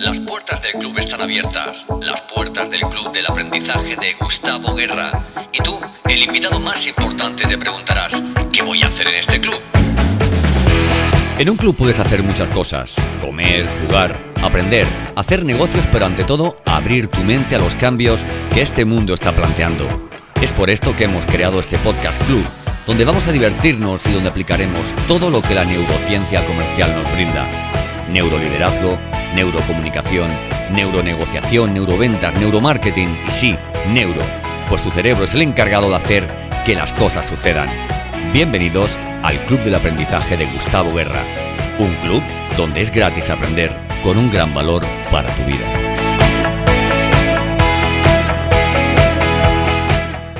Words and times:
Las 0.00 0.18
puertas 0.18 0.62
del 0.62 0.72
club 0.72 0.98
están 0.98 1.20
abiertas, 1.20 1.84
las 2.00 2.22
puertas 2.22 2.70
del 2.70 2.80
club 2.80 3.12
del 3.12 3.26
aprendizaje 3.26 3.96
de 3.96 4.14
Gustavo 4.14 4.74
Guerra. 4.74 5.26
Y 5.52 5.58
tú, 5.58 5.78
el 6.08 6.22
invitado 6.22 6.58
más 6.58 6.86
importante, 6.86 7.46
te 7.46 7.58
preguntarás, 7.58 8.22
¿qué 8.50 8.62
voy 8.62 8.82
a 8.82 8.86
hacer 8.86 9.08
en 9.08 9.16
este 9.16 9.38
club? 9.38 9.60
En 11.38 11.50
un 11.50 11.56
club 11.58 11.76
puedes 11.76 11.98
hacer 11.98 12.22
muchas 12.22 12.48
cosas, 12.48 12.96
comer, 13.20 13.68
jugar, 13.82 14.16
aprender, 14.42 14.86
hacer 15.16 15.44
negocios, 15.44 15.84
pero 15.92 16.06
ante 16.06 16.24
todo 16.24 16.56
abrir 16.64 17.08
tu 17.08 17.20
mente 17.20 17.56
a 17.56 17.58
los 17.58 17.74
cambios 17.74 18.24
que 18.54 18.62
este 18.62 18.86
mundo 18.86 19.12
está 19.12 19.36
planteando. 19.36 19.86
Es 20.40 20.50
por 20.52 20.70
esto 20.70 20.96
que 20.96 21.04
hemos 21.04 21.26
creado 21.26 21.60
este 21.60 21.76
podcast 21.76 22.24
club, 22.24 22.46
donde 22.86 23.04
vamos 23.04 23.28
a 23.28 23.32
divertirnos 23.32 24.06
y 24.06 24.12
donde 24.12 24.30
aplicaremos 24.30 24.94
todo 25.06 25.28
lo 25.28 25.42
que 25.42 25.54
la 25.54 25.66
neurociencia 25.66 26.46
comercial 26.46 26.94
nos 26.96 27.12
brinda. 27.12 27.46
Neuroliderazgo, 28.08 28.98
neurocomunicación, 29.34 30.30
neuronegociación, 30.72 31.74
neuroventas, 31.74 32.34
neuromarketing 32.34 33.18
y 33.26 33.30
sí, 33.30 33.56
neuro, 33.88 34.22
pues 34.68 34.82
tu 34.82 34.90
cerebro 34.90 35.24
es 35.24 35.34
el 35.34 35.42
encargado 35.42 35.88
de 35.88 35.96
hacer 35.96 36.26
que 36.64 36.74
las 36.74 36.92
cosas 36.92 37.26
sucedan. 37.26 37.68
Bienvenidos 38.32 38.96
al 39.22 39.38
Club 39.46 39.60
del 39.60 39.74
Aprendizaje 39.74 40.36
de 40.36 40.46
Gustavo 40.46 40.94
Guerra, 40.94 41.22
un 41.78 41.94
club 41.96 42.22
donde 42.56 42.80
es 42.80 42.90
gratis 42.90 43.30
aprender 43.30 43.70
con 44.02 44.18
un 44.18 44.30
gran 44.30 44.54
valor 44.54 44.84
para 45.10 45.28
tu 45.34 45.44
vida. 45.44 45.89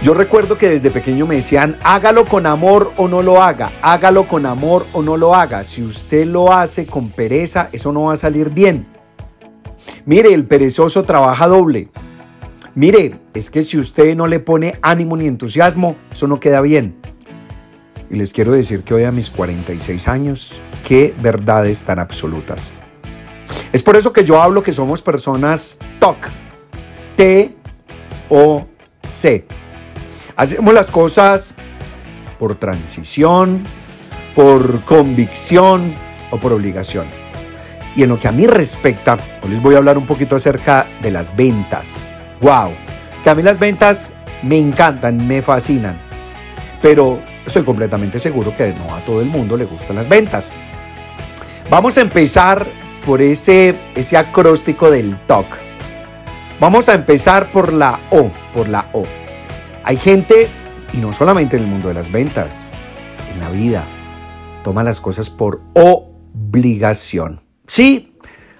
Yo 0.03 0.15
recuerdo 0.15 0.57
que 0.57 0.71
desde 0.71 0.91
pequeño 0.91 1.27
me 1.27 1.35
decían, 1.35 1.77
hágalo 1.83 2.25
con 2.25 2.47
amor 2.47 2.91
o 2.97 3.07
no 3.07 3.21
lo 3.21 3.43
haga, 3.43 3.71
hágalo 3.83 4.27
con 4.27 4.47
amor 4.47 4.87
o 4.95 5.03
no 5.03 5.19
lo 5.19 5.35
haga. 5.35 5.63
Si 5.63 5.83
usted 5.83 6.25
lo 6.25 6.55
hace 6.55 6.87
con 6.87 7.11
pereza, 7.11 7.69
eso 7.73 7.93
no 7.93 8.05
va 8.05 8.15
a 8.15 8.17
salir 8.17 8.49
bien. 8.49 8.87
Mire, 10.07 10.33
el 10.33 10.47
perezoso 10.47 11.03
trabaja 11.03 11.47
doble. 11.47 11.91
Mire, 12.75 13.21
es 13.35 13.51
que 13.51 13.63
si 13.63 13.77
usted 13.77 14.17
no 14.17 14.27
le 14.27 14.41
pone 14.41 14.79
ánimo 14.81 15.19
ni 15.19 15.27
entusiasmo, 15.27 15.97
eso 16.11 16.27
no 16.27 16.41
queda 16.41 16.63
bien. 16.63 16.97
Y 18.09 18.17
les 18.17 18.33
quiero 18.33 18.53
decir 18.53 18.85
que 18.85 18.95
hoy 18.95 19.05
a 19.05 19.13
mis 19.13 19.29
46 19.29 20.09
años, 20.09 20.59
qué 20.83 21.15
verdades 21.21 21.85
tan 21.85 21.99
absolutas. 21.99 22.73
Es 23.71 23.83
por 23.83 23.97
eso 23.97 24.15
que 24.15 24.25
yo 24.25 24.41
hablo 24.41 24.63
que 24.63 24.73
somos 24.73 25.03
personas 25.03 25.79
TOC. 25.99 26.31
T-O-C. 27.17 27.61
Hacemos 30.41 30.73
las 30.73 30.91
cosas 30.91 31.55
por 32.39 32.55
transición, 32.55 33.63
por 34.35 34.83
convicción 34.87 35.95
o 36.31 36.39
por 36.39 36.55
obligación. 36.55 37.09
Y 37.95 38.05
en 38.05 38.09
lo 38.09 38.19
que 38.19 38.27
a 38.27 38.33
mí 38.33 38.47
respecta, 38.47 39.19
hoy 39.43 39.51
les 39.51 39.61
voy 39.61 39.75
a 39.75 39.77
hablar 39.77 39.99
un 39.99 40.07
poquito 40.07 40.37
acerca 40.37 40.87
de 41.03 41.11
las 41.11 41.37
ventas. 41.37 42.09
¡Wow! 42.41 42.73
Que 43.23 43.29
a 43.29 43.35
mí 43.35 43.43
las 43.43 43.59
ventas 43.59 44.15
me 44.43 44.57
encantan, 44.57 45.29
me 45.29 45.43
fascinan. 45.43 46.01
Pero 46.81 47.21
estoy 47.45 47.63
completamente 47.63 48.19
seguro 48.19 48.55
que 48.55 48.73
no 48.73 48.95
a 48.95 49.01
todo 49.01 49.21
el 49.21 49.27
mundo 49.27 49.59
le 49.59 49.67
gustan 49.67 49.97
las 49.97 50.09
ventas. 50.09 50.53
Vamos 51.69 51.99
a 51.99 52.01
empezar 52.01 52.67
por 53.05 53.21
ese, 53.21 53.79
ese 53.95 54.17
acróstico 54.17 54.91
del 54.91 55.19
TOC. 55.19 55.45
Vamos 56.59 56.89
a 56.89 56.95
empezar 56.95 57.53
por 57.53 57.75
la 57.75 58.01
O, 58.11 58.31
por 58.55 58.71
la 58.71 58.89
O. 58.95 59.20
Hay 59.85 59.97
gente, 59.97 60.49
y 60.93 60.99
no 60.99 61.13
solamente 61.13 61.57
en 61.57 61.65
el 61.65 61.69
mundo 61.69 61.89
de 61.89 61.95
las 61.95 62.13
ventas, 62.13 62.69
en 63.33 63.41
la 63.41 63.51
vida, 63.51 63.85
toma 64.63 64.83
las 64.83 65.01
cosas 65.01 65.31
por 65.31 65.61
obligación. 65.75 67.41
Sí, 67.67 68.17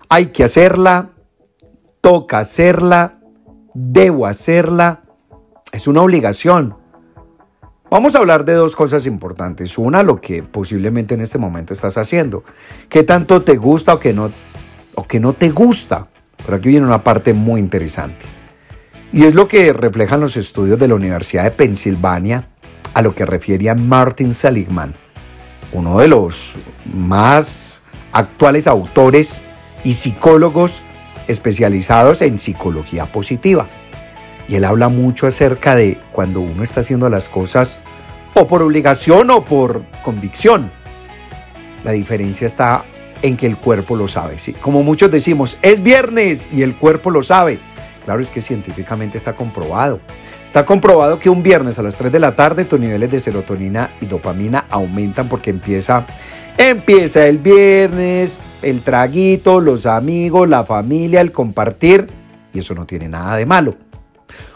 hay 0.09 0.27
que 0.27 0.45
hacerla, 0.45 1.11
toca 2.01 2.39
hacerla, 2.39 3.19
debo 3.75 4.27
hacerla, 4.27 5.03
es 5.73 5.87
una 5.87 6.03
obligación. 6.03 6.77
Vamos 7.91 8.15
a 8.15 8.19
hablar 8.19 8.45
de 8.45 8.55
dos 8.55 8.77
cosas 8.77 9.07
importantes. 9.07 9.77
Una, 9.77 10.03
lo 10.03 10.21
que 10.21 10.43
posiblemente 10.43 11.15
en 11.15 11.21
este 11.21 11.39
momento 11.39 11.73
estás 11.73 11.99
haciendo. 11.99 12.45
¿Qué 12.89 13.03
tanto 13.03 13.43
te 13.43 13.57
gusta 13.57 13.95
o 13.95 13.99
que 13.99 14.13
no, 14.13 14.31
o 14.95 15.07
no 15.21 15.33
te 15.33 15.51
gusta? 15.51 16.07
Pero 16.37 16.57
aquí 16.57 16.69
viene 16.69 16.87
una 16.87 17.03
parte 17.03 17.35
muy 17.35 17.61
interesante. 17.61 18.40
Y 19.13 19.25
es 19.25 19.35
lo 19.35 19.49
que 19.49 19.73
reflejan 19.73 20.21
los 20.21 20.37
estudios 20.37 20.79
de 20.79 20.87
la 20.87 20.95
Universidad 20.95 21.45
de 21.45 21.51
Pensilvania 21.51 22.49
a 22.95 23.03
lo 23.03 23.15
que 23.15 23.27
refiere 23.27 23.69
a 23.69 23.75
Martin 23.75 24.33
Seligman, 24.33 24.95
uno 25.73 25.99
de 25.99 26.09
los 26.09 26.55
más 26.93 27.81
actuales 28.13 28.67
autores 28.67 29.43
y 29.85 29.95
psicólogos 29.95 30.83
especializados 31.27 32.23
en 32.23 32.39
psicología 32.39 33.07
positiva. 33.07 33.69
Y 34.49 34.57
él 34.57 34.65
habla 34.65 34.89
mucho 34.89 35.27
acerca 35.27 35.75
de 35.75 35.99
cuando 36.13 36.41
uno 36.41 36.63
está 36.63 36.81
haciendo 36.81 37.09
las 37.09 37.29
cosas 37.29 37.79
o 38.35 38.47
por 38.47 38.63
obligación 38.63 39.31
o 39.31 39.45
por 39.45 39.85
convicción. 40.03 40.71
La 41.85 41.93
diferencia 41.93 42.47
está 42.47 42.85
en 43.23 43.37
que 43.37 43.47
el 43.47 43.57
cuerpo 43.57 43.97
lo 43.97 44.09
sabe. 44.09 44.39
¿sí? 44.39 44.53
Como 44.53 44.83
muchos 44.83 45.11
decimos, 45.11 45.59
es 45.63 45.83
viernes 45.83 46.49
y 46.53 46.63
el 46.63 46.77
cuerpo 46.77 47.11
lo 47.11 47.23
sabe. 47.23 47.59
Claro, 48.05 48.21
es 48.21 48.31
que 48.31 48.41
científicamente 48.41 49.19
está 49.19 49.35
comprobado. 49.35 50.01
Está 50.45 50.65
comprobado 50.65 51.19
que 51.19 51.31
un 51.31 51.43
viernes 51.43 51.79
a 51.79 51.83
las 51.83 51.97
3 51.97 52.11
de 52.11 52.19
la 52.19 52.35
tarde 52.35 52.65
tus 52.65 52.81
niveles 52.81 53.11
de 53.11 53.21
serotonina 53.21 53.91
y 54.01 54.07
dopamina 54.07 54.67
aumentan 54.71 55.29
porque 55.29 55.51
empieza, 55.51 56.07
empieza 56.57 57.27
el 57.27 57.39
viernes, 57.39 58.41
el 58.63 58.81
traguito, 58.81 59.61
los 59.61 59.87
amigos, 59.87 60.49
la 60.49 60.65
familia, 60.65 61.21
el 61.21 61.31
compartir, 61.31 62.09
y 62.53 62.59
eso 62.61 62.75
no 62.75 62.87
tiene 62.87 63.09
nada 63.09 63.37
de 63.37 63.47
malo. 63.47 63.77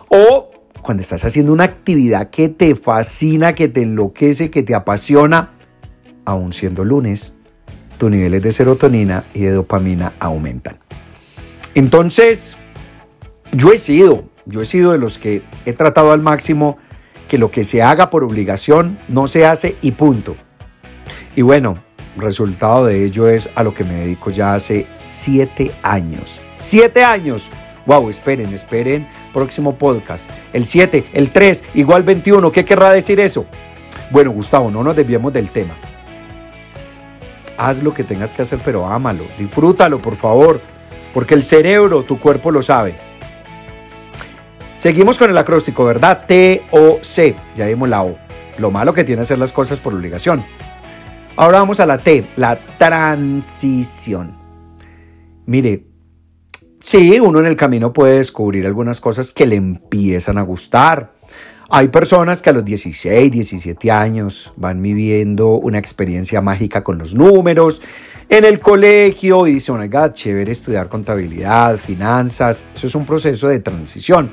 O 0.09 0.51
cuando 0.83 1.03
estás 1.03 1.25
haciendo 1.25 1.53
una 1.53 1.65
actividad 1.65 2.31
que 2.31 2.49
te 2.49 2.75
fascina, 2.75 3.55
que 3.55 3.69
te 3.69 3.83
enloquece, 3.83 4.51
que 4.51 4.63
te 4.63 4.75
apasiona, 4.75 5.53
aún 6.25 6.53
siendo 6.53 6.85
lunes, 6.85 7.35
tus 7.99 8.11
niveles 8.11 8.43
de 8.43 8.53
serotonina 8.53 9.25
y 9.33 9.41
de 9.41 9.53
dopamina 9.53 10.13
aumentan. 10.19 10.79
Entonces, 11.75 12.57
yo 13.55 13.73
he 13.73 13.79
sido, 13.79 14.25
yo 14.47 14.61
he 14.61 14.65
sido 14.65 14.93
de 14.93 14.99
los 14.99 15.19
que 15.19 15.43
he 15.65 15.73
tratado 15.73 16.13
al 16.13 16.21
máximo 16.21 16.79
que 17.29 17.39
lo 17.39 17.51
que 17.51 17.65
se 17.65 17.83
haga 17.83 18.11
por 18.11 18.25
obligación 18.25 18.99
no 19.09 19.27
se 19.27 19.47
hace 19.47 19.77
y 19.81 19.93
punto. 19.93 20.37
Y 21.37 21.43
bueno, 21.43 21.79
resultado 22.17 22.87
de 22.87 23.05
ello 23.05 23.29
es 23.29 23.51
a 23.55 23.63
lo 23.63 23.75
que 23.75 23.85
me 23.85 23.95
dedico 23.95 24.31
ya 24.31 24.55
hace 24.55 24.87
siete 24.99 25.73
años. 25.83 26.41
¡Siete 26.57 27.05
años! 27.05 27.51
Wow, 27.87 28.09
esperen, 28.09 28.53
esperen. 28.55 29.07
Próximo 29.33 29.77
podcast. 29.77 30.31
El 30.55 30.65
7, 30.65 31.07
el 31.13 31.31
3, 31.31 31.65
igual 31.75 32.03
21. 32.03 32.51
¿Qué 32.51 32.65
querrá 32.65 32.91
decir 32.91 33.21
eso? 33.21 33.45
Bueno, 34.11 34.31
Gustavo, 34.31 34.71
no 34.71 34.83
nos 34.83 34.97
desviemos 34.97 35.33
del 35.35 35.51
tema. 35.51 35.75
Haz 37.59 37.83
lo 37.83 37.93
que 37.93 38.05
tengas 38.05 38.33
que 38.33 38.43
hacer, 38.43 38.59
pero 38.65 38.87
ámalo. 38.87 39.25
Disfrútalo, 39.39 40.01
por 40.01 40.17
favor. 40.17 40.63
Porque 41.13 41.35
el 41.35 41.43
cerebro, 41.43 42.05
tu 42.05 42.19
cuerpo 42.19 42.51
lo 42.51 42.63
sabe. 42.63 42.97
Seguimos 44.85 45.17
con 45.17 45.31
el 45.31 45.39
acróstico, 45.39 45.83
¿verdad? 45.87 46.27
T-O-C. 46.27 47.35
Ya 47.55 47.65
vimos 47.65 47.89
la 47.89 48.03
O. 48.03 48.19
Lo 48.59 48.71
malo 48.71 48.93
que 48.93 49.03
tiene 49.03 49.23
hacer 49.23 49.39
las 49.39 49.51
cosas 49.51 49.81
por 49.81 49.95
obligación. 49.95 50.45
Ahora 51.37 51.61
vamos 51.61 51.81
a 51.81 51.87
la 51.87 51.97
T, 51.97 52.27
la 52.37 52.59
transición. 52.77 54.37
Mire, 55.47 55.87
sí, 56.81 57.19
uno 57.19 57.41
en 57.41 57.47
el 57.47 57.57
camino 57.57 57.95
puede 57.95 58.19
descubrir 58.19 58.67
algunas 58.67 59.01
cosas 59.01 59.33
que 59.33 59.47
le 59.47 59.57
empiezan 59.57 60.37
a 60.37 60.43
gustar. 60.43 61.15
Hay 61.71 61.89
personas 61.89 62.43
que 62.43 62.51
a 62.51 62.53
los 62.53 62.67
16, 62.67 63.33
17 63.33 63.91
años 63.91 64.53
van 64.57 64.83
viviendo 64.83 65.53
una 65.53 65.79
experiencia 65.79 66.43
mágica 66.43 66.85
con 66.85 66.99
los 66.99 67.15
números 67.15 67.81
en 68.29 68.45
el 68.45 68.61
colegio 68.61 69.47
y 69.47 69.55
dicen, 69.55 69.77
oiga, 69.77 70.13
chévere 70.13 70.53
estudiar 70.53 70.91
contabilidad, 70.91 71.79
finanzas. 71.79 72.67
Eso 72.75 72.87
es 72.87 72.95
un 72.95 73.07
proceso 73.07 73.49
de 73.49 73.61
transición 73.61 74.31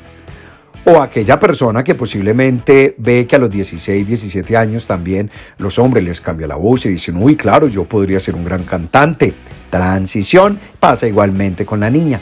o 0.86 1.02
aquella 1.02 1.40
persona 1.40 1.84
que 1.84 1.96
posiblemente 1.96 2.96
ve 2.98 3.28
que 3.28 3.36
a 3.36 3.40
los 3.40 3.52
16, 3.52 4.08
17 4.08 4.58
años 4.58 4.88
también 4.88 5.30
los 5.58 5.78
hombres 5.80 6.04
les 6.04 6.22
cambia 6.22 6.48
la 6.48 6.56
voz 6.56 6.86
y 6.86 6.90
dicen, 6.90 7.18
uy, 7.18 7.36
claro, 7.36 7.68
yo 7.68 7.86
podría 7.86 8.20
ser 8.20 8.36
un 8.36 8.44
gran 8.44 8.64
cantante. 8.64 9.34
Transición 9.70 10.60
pasa 10.80 11.08
igualmente 11.08 11.66
con 11.66 11.80
la 11.82 11.90
niña. 11.90 12.22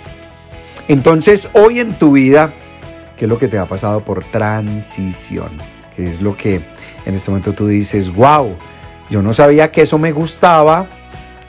Entonces, 0.87 1.47
hoy 1.53 1.79
en 1.79 1.93
tu 1.93 2.13
vida, 2.13 2.53
¿qué 3.17 3.25
es 3.25 3.29
lo 3.29 3.37
que 3.37 3.47
te 3.47 3.57
ha 3.57 3.65
pasado 3.65 4.03
por 4.03 4.23
transición? 4.25 5.51
¿Qué 5.95 6.09
es 6.09 6.21
lo 6.21 6.35
que 6.35 6.61
en 7.05 7.15
este 7.15 7.31
momento 7.31 7.53
tú 7.53 7.67
dices, 7.67 8.13
wow, 8.13 8.55
yo 9.09 9.21
no 9.21 9.33
sabía 9.33 9.71
que 9.71 9.81
eso 9.81 9.97
me 9.97 10.11
gustaba, 10.11 10.87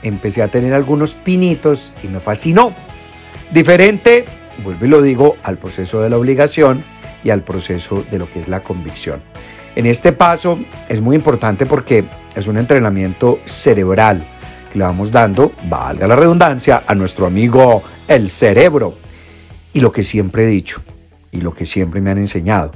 empecé 0.01 0.41
a 0.41 0.47
tener 0.47 0.73
algunos 0.73 1.13
pinitos 1.13 1.93
y 2.03 2.07
me 2.07 2.19
fascinó. 2.19 2.73
Diferente, 3.51 4.25
vuelvo 4.63 4.85
y 4.85 4.89
lo 4.89 5.01
digo, 5.01 5.37
al 5.43 5.57
proceso 5.57 6.01
de 6.01 6.09
la 6.09 6.17
obligación, 6.17 6.83
y 7.23 7.29
al 7.29 7.43
proceso 7.43 8.03
de 8.09 8.19
lo 8.19 8.29
que 8.29 8.39
es 8.39 8.47
la 8.47 8.63
convicción. 8.63 9.21
En 9.75 9.85
este 9.85 10.11
paso 10.11 10.59
es 10.89 10.99
muy 10.99 11.15
importante 11.15 11.65
porque 11.65 12.05
es 12.35 12.47
un 12.47 12.57
entrenamiento 12.57 13.39
cerebral 13.45 14.27
que 14.71 14.79
le 14.79 14.85
vamos 14.85 15.11
dando, 15.11 15.51
valga 15.69 16.07
la 16.07 16.15
redundancia, 16.15 16.83
a 16.85 16.95
nuestro 16.95 17.25
amigo 17.25 17.83
el 18.07 18.29
cerebro. 18.29 18.95
Y 19.73 19.79
lo 19.79 19.91
que 19.91 20.03
siempre 20.03 20.43
he 20.43 20.47
dicho, 20.47 20.81
y 21.31 21.41
lo 21.41 21.53
que 21.53 21.65
siempre 21.65 22.01
me 22.01 22.11
han 22.11 22.17
enseñado, 22.17 22.71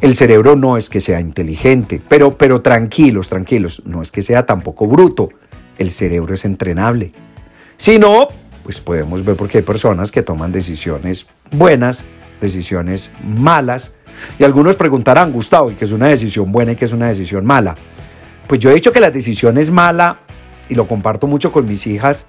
el 0.00 0.14
cerebro 0.14 0.56
no 0.56 0.76
es 0.76 0.90
que 0.90 1.00
sea 1.00 1.20
inteligente, 1.20 2.00
pero, 2.08 2.36
pero 2.36 2.62
tranquilos, 2.62 3.28
tranquilos, 3.28 3.82
no 3.86 4.02
es 4.02 4.10
que 4.10 4.22
sea 4.22 4.46
tampoco 4.46 4.86
bruto, 4.86 5.28
el 5.78 5.90
cerebro 5.90 6.34
es 6.34 6.44
entrenable. 6.44 7.12
Si 7.76 7.98
no, 7.98 8.28
pues 8.64 8.80
podemos 8.80 9.24
ver 9.24 9.36
porque 9.36 9.58
hay 9.58 9.64
personas 9.64 10.12
que 10.12 10.22
toman 10.22 10.52
decisiones 10.52 11.26
buenas, 11.50 12.04
decisiones 12.40 13.10
malas, 13.22 13.94
y 14.38 14.44
algunos 14.44 14.76
preguntarán, 14.76 15.32
Gustavo, 15.32 15.70
¿y 15.70 15.74
qué 15.74 15.84
es 15.84 15.92
una 15.92 16.08
decisión 16.08 16.50
buena 16.50 16.72
y 16.72 16.76
qué 16.76 16.84
es 16.84 16.92
una 16.92 17.08
decisión 17.08 17.44
mala? 17.44 17.76
Pues 18.46 18.60
yo 18.60 18.70
he 18.70 18.74
dicho 18.74 18.92
que 18.92 19.00
la 19.00 19.10
decisión 19.10 19.58
es 19.58 19.70
mala, 19.70 20.20
y 20.68 20.74
lo 20.74 20.86
comparto 20.86 21.26
mucho 21.26 21.52
con 21.52 21.66
mis 21.66 21.86
hijas, 21.86 22.26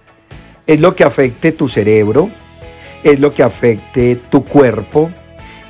es 0.67 0.79
lo 0.79 0.95
que 0.95 1.03
afecte 1.03 1.51
tu 1.51 1.67
cerebro, 1.67 2.29
es 3.03 3.19
lo 3.19 3.33
que 3.33 3.43
afecte 3.43 4.15
tu 4.15 4.43
cuerpo, 4.43 5.11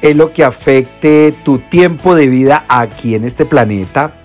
es 0.02 0.16
lo 0.16 0.34
que 0.34 0.44
afecte 0.44 1.34
tu 1.44 1.60
tiempo 1.60 2.16
de 2.16 2.28
vida 2.28 2.66
aquí 2.68 3.16
en 3.16 3.24
este 3.24 3.46
planeta, 3.46 4.16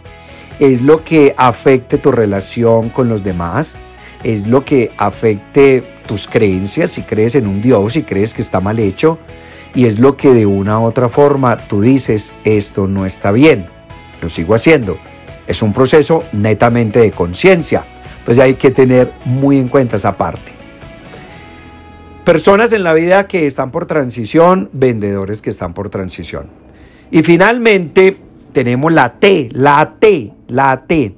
es 0.59 0.83
lo 0.83 1.05
que 1.05 1.35
afecte 1.37 1.99
tu 1.99 2.11
relación 2.13 2.89
con 2.89 3.09
los 3.09 3.23
demás, 3.23 3.79
es 4.25 4.47
lo 4.47 4.65
que 4.65 4.91
afecte 4.97 5.85
tus 6.07 6.27
creencias, 6.27 6.93
si 6.93 7.03
crees 7.03 7.35
en 7.35 7.47
un 7.47 7.61
Dios, 7.61 7.93
si 7.93 8.03
crees 8.03 8.33
que 8.33 8.43
está 8.43 8.61
mal 8.61 8.79
hecho, 8.79 9.19
y 9.77 9.85
es 9.85 10.01
lo 10.01 10.17
que 10.17 10.33
de 10.33 10.47
una 10.47 10.81
u 10.81 10.85
otra 10.85 11.11
forma 11.11 11.59
tú 11.59 11.83
dices, 11.83 12.35
esto 12.45 12.89
no 12.89 13.05
está 13.05 13.31
bien, 13.31 13.67
lo 14.23 14.31
sigo 14.31 14.55
haciendo. 14.55 14.97
Es 15.47 15.63
un 15.63 15.75
proceso 15.75 16.25
netamente 16.33 16.99
de 16.99 17.13
conciencia, 17.13 17.85
entonces 18.19 18.43
hay 18.43 18.55
que 18.55 18.71
tener 18.71 19.13
muy 19.27 19.59
en 19.59 19.69
cuenta 19.69 19.97
esa 19.97 20.17
parte. 20.17 20.53
Personas 22.25 22.73
en 22.73 22.83
la 22.83 22.95
vida 22.95 23.29
que 23.29 23.47
están 23.47 23.71
por 23.71 23.87
transición, 23.87 24.71
vendedores 24.73 25.43
que 25.43 25.51
están 25.51 25.75
por 25.75 25.91
transición. 25.91 26.49
Y 27.11 27.23
finalmente 27.23 28.17
tenemos 28.53 28.91
la 28.91 29.21
T, 29.21 29.51
la 29.53 29.95
T, 30.01 30.33
la 30.49 30.87
T. 30.87 31.15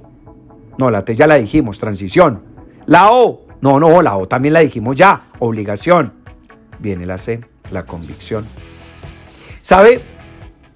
No, 0.76 0.90
la 0.90 1.04
T 1.04 1.14
ya 1.14 1.26
la 1.26 1.36
dijimos, 1.36 1.78
transición. 1.78 2.42
La 2.86 3.12
O, 3.12 3.46
no, 3.62 3.78
no, 3.80 4.02
la 4.02 4.16
O 4.16 4.26
también 4.26 4.52
la 4.52 4.60
dijimos 4.60 4.96
ya, 4.96 5.28
obligación. 5.38 6.12
Viene 6.78 7.06
la 7.06 7.16
C, 7.16 7.40
la 7.70 7.84
convicción. 7.84 8.46
¿Sabe? 9.62 10.00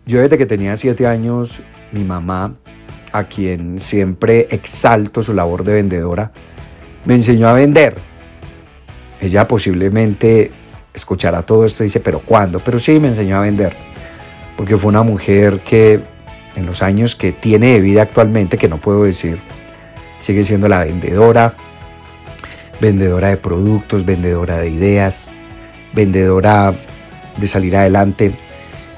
Yo 0.07 0.21
desde 0.21 0.39
que 0.39 0.47
tenía 0.47 0.77
siete 0.77 1.07
años, 1.07 1.63
mi 1.93 2.05
mamá, 2.05 2.55
a 3.13 3.25
quien 3.25 3.79
siempre 3.79 4.49
exalto 4.51 5.23
su 5.23 5.35
labor 5.35 5.65
de 5.65 5.75
vendedora, 5.75 6.33
me 7.05 7.15
enseñó 7.15 7.49
a 7.49 7.53
vender 7.53 8.13
ella 9.23 9.47
posiblemente 9.47 10.51
escuchará 10.93 11.43
todo 11.43 11.65
esto 11.65 11.85
y 11.85 11.87
dice, 11.87 12.01
pero 12.01 12.19
¿cuándo? 12.19 12.59
Pero 12.59 12.81
sí 12.81 12.99
me 12.99 13.07
enseñó 13.07 13.37
a 13.37 13.43
vender, 13.43 13.77
porque 14.57 14.77
fue 14.77 14.89
una 14.89 15.05
mujer 15.05 15.61
que 15.61 16.03
en 16.57 16.67
los 16.67 16.83
años 16.83 17.15
que 17.15 17.31
tiene 17.31 17.75
de 17.75 17.81
vida 17.81 18.03
actualmente, 18.03 18.59
que 18.59 18.67
no 18.67 18.79
puedo 18.79 19.05
decir, 19.05 19.41
sigue 20.19 20.43
siendo 20.43 20.69
la 20.69 20.83
vendedora, 20.83 21.55
vendedora 22.81 23.29
de 23.29 23.37
productos, 23.37 24.05
vendedora 24.05 24.59
de 24.59 24.71
ideas, 24.71 25.33
vendedora 25.93 26.73
de 27.37 27.49
salir 27.49 27.77
adelante, 27.77 28.35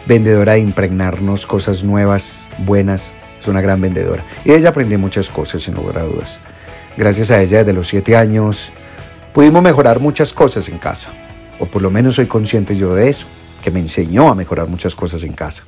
vendedora 0.06 0.54
de 0.54 0.60
impregnarnos 0.60 1.46
cosas 1.46 1.84
nuevas, 1.84 2.46
buenas, 2.58 3.16
es 3.38 3.48
una 3.48 3.60
gran 3.60 3.80
vendedora. 3.80 4.24
Y 4.44 4.52
ella 4.52 4.70
aprende 4.70 4.98
muchas 4.98 5.28
cosas, 5.28 5.62
sin 5.62 5.74
lugar 5.74 5.98
a 5.98 6.02
dudas. 6.02 6.40
Gracias 6.96 7.30
a 7.30 7.42
ella, 7.42 7.58
desde 7.58 7.72
los 7.72 7.88
siete 7.88 8.16
años, 8.16 8.72
Pudimos 9.34 9.64
mejorar 9.64 9.98
muchas 9.98 10.32
cosas 10.32 10.68
en 10.68 10.78
casa, 10.78 11.10
o 11.58 11.66
por 11.66 11.82
lo 11.82 11.90
menos 11.90 12.14
soy 12.14 12.26
consciente 12.26 12.76
yo 12.76 12.94
de 12.94 13.08
eso, 13.08 13.26
que 13.64 13.72
me 13.72 13.80
enseñó 13.80 14.28
a 14.28 14.36
mejorar 14.36 14.68
muchas 14.68 14.94
cosas 14.94 15.24
en 15.24 15.32
casa. 15.32 15.64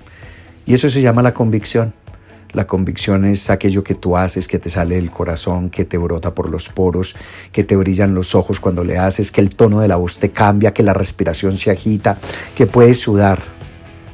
Y 0.65 0.75
eso 0.75 0.89
se 0.89 1.03
llama 1.03 1.21
la 1.21 1.35
convicción. 1.35 1.93
La 2.53 2.67
convicción 2.67 3.25
es 3.25 3.51
aquello 3.51 3.85
que 3.85 3.95
tú 3.95 4.17
haces, 4.17 4.49
que 4.49 4.59
te 4.59 4.71
sale 4.71 4.95
del 4.95 5.11
corazón, 5.11 5.71
que 5.71 5.85
te 5.85 5.99
brota 5.99 6.35
por 6.35 6.49
los 6.49 6.69
poros, 6.69 7.17
que 7.53 7.65
te 7.65 7.77
brillan 7.77 8.15
los 8.15 8.35
ojos 8.35 8.61
cuando 8.61 8.85
le 8.85 8.99
haces, 8.99 9.31
que 9.31 9.41
el 9.41 9.55
tono 9.55 9.81
de 9.81 9.89
la 9.89 9.97
voz 9.97 10.19
te 10.19 10.31
cambia, 10.31 10.73
que 10.73 10.83
la 10.83 10.95
respiración 10.95 11.57
se 11.57 11.71
agita, 11.71 12.17
que 12.55 12.67
puedes 12.67 13.01
sudar. 13.01 13.43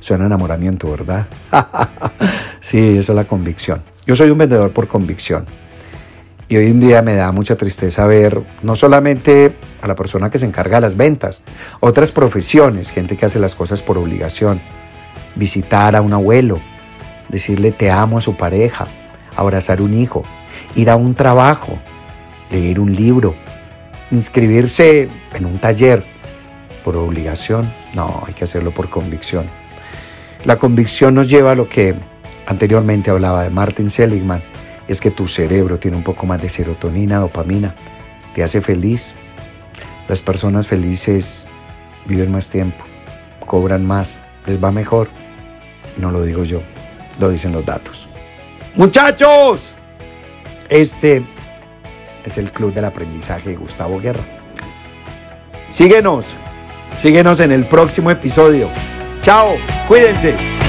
Suena 0.00 0.26
enamoramiento, 0.26 0.90
¿verdad? 0.90 1.28
sí, 2.60 2.98
esa 2.98 3.12
es 3.12 3.16
la 3.16 3.24
convicción. 3.24 3.82
Yo 4.04 4.16
soy 4.16 4.30
un 4.30 4.38
vendedor 4.38 4.72
por 4.72 4.88
convicción. 4.88 5.46
Y 6.48 6.56
hoy 6.56 6.66
en 6.66 6.80
día 6.80 7.00
me 7.00 7.14
da 7.14 7.32
mucha 7.32 7.56
tristeza 7.56 8.06
ver 8.06 8.42
no 8.62 8.76
solamente 8.76 9.56
a 9.80 9.86
la 9.86 9.94
persona 9.94 10.28
que 10.28 10.38
se 10.38 10.44
encarga 10.44 10.76
de 10.76 10.80
las 10.82 10.96
ventas, 10.96 11.42
otras 11.80 12.12
profesiones, 12.12 12.90
gente 12.90 13.16
que 13.16 13.24
hace 13.24 13.38
las 13.38 13.54
cosas 13.54 13.82
por 13.82 13.96
obligación, 13.96 14.60
visitar 15.34 15.96
a 15.96 16.02
un 16.02 16.12
abuelo, 16.12 16.60
decirle 17.32 17.72
te 17.72 17.90
amo 17.90 18.18
a 18.18 18.20
su 18.20 18.36
pareja, 18.36 18.86
abrazar 19.34 19.82
un 19.82 19.94
hijo, 19.94 20.22
ir 20.76 20.90
a 20.90 20.96
un 20.96 21.14
trabajo, 21.14 21.78
leer 22.50 22.78
un 22.78 22.94
libro, 22.94 23.34
inscribirse 24.10 25.08
en 25.34 25.46
un 25.46 25.58
taller 25.58 26.04
por 26.84 26.96
obligación. 26.96 27.72
No, 27.94 28.22
hay 28.26 28.34
que 28.34 28.44
hacerlo 28.44 28.70
por 28.72 28.90
convicción. 28.90 29.46
La 30.44 30.56
convicción 30.56 31.14
nos 31.14 31.28
lleva 31.28 31.52
a 31.52 31.54
lo 31.54 31.68
que 31.68 31.94
anteriormente 32.46 33.10
hablaba 33.10 33.44
de 33.44 33.50
Martin 33.50 33.90
Seligman, 33.90 34.42
es 34.88 35.00
que 35.00 35.10
tu 35.10 35.26
cerebro 35.26 35.78
tiene 35.78 35.96
un 35.96 36.02
poco 36.02 36.26
más 36.26 36.42
de 36.42 36.50
serotonina, 36.50 37.18
dopamina, 37.18 37.74
te 38.34 38.42
hace 38.42 38.60
feliz. 38.60 39.14
Las 40.08 40.20
personas 40.20 40.66
felices 40.66 41.46
viven 42.04 42.30
más 42.30 42.50
tiempo, 42.50 42.84
cobran 43.46 43.86
más, 43.86 44.18
les 44.44 44.62
va 44.62 44.72
mejor. 44.72 45.08
No 45.96 46.10
lo 46.10 46.22
digo 46.24 46.42
yo, 46.42 46.60
lo 47.18 47.30
dicen 47.30 47.52
los 47.52 47.64
datos. 47.64 48.08
Muchachos, 48.74 49.74
este 50.68 51.26
es 52.24 52.38
el 52.38 52.50
Club 52.52 52.72
del 52.72 52.84
Aprendizaje 52.86 53.50
de 53.50 53.56
Gustavo 53.56 54.00
Guerra. 54.00 54.22
Síguenos, 55.70 56.34
síguenos 56.98 57.40
en 57.40 57.52
el 57.52 57.66
próximo 57.66 58.10
episodio. 58.10 58.68
Chao, 59.22 59.54
cuídense. 59.88 60.61